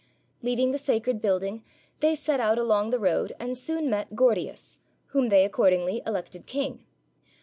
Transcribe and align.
Leaving 0.41 0.71
the 0.71 0.79
sacred 0.79 1.21
building, 1.21 1.63
they 1.99 2.15
set 2.15 2.39
out 2.39 2.57
along 2.57 2.89
the 2.89 2.97
road 2.97 3.33
and 3.39 3.55
soon 3.55 3.87
met 3.87 4.15
Gordius, 4.15 4.79
whom 5.09 5.29
they 5.29 5.45
accordingly 5.45 6.01
elected 6.07 6.47
king. 6.47 6.83